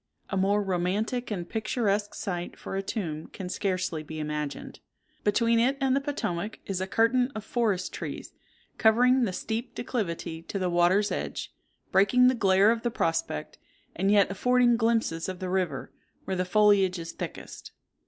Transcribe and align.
A 0.31 0.35
more 0.35 0.63
romantic 0.63 1.29
and 1.29 1.47
picturesque 1.47 2.15
site 2.15 2.57
for 2.57 2.75
a 2.75 2.81
tomb 2.81 3.27
can 3.27 3.49
scarcely 3.49 4.01
be 4.01 4.17
imagined. 4.17 4.79
Between 5.23 5.59
it 5.59 5.77
and 5.79 5.95
the 5.95 6.01
Potomac 6.01 6.57
is 6.65 6.81
a 6.81 6.87
curtain 6.87 7.31
of 7.35 7.43
forest 7.45 7.93
trees, 7.93 8.33
covering 8.79 9.25
the 9.25 9.31
steep 9.31 9.75
declivity 9.75 10.41
to 10.41 10.57
the 10.57 10.71
water's 10.71 11.11
edge, 11.11 11.53
breaking 11.91 12.29
the 12.29 12.33
glare 12.33 12.71
of 12.71 12.81
the 12.81 12.89
prospect, 12.89 13.59
and 13.95 14.09
yet 14.11 14.31
affording 14.31 14.75
glimpses 14.75 15.29
of 15.29 15.37
the 15.37 15.51
river, 15.51 15.91
where 16.25 16.35
the 16.35 16.45
foliage 16.45 16.97
is 16.97 17.11
thickest. 17.11 17.71